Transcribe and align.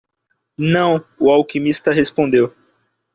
"Não?" 0.57 1.05
o 1.19 1.29
alquimista 1.29 1.91
respondeu. 1.91 2.51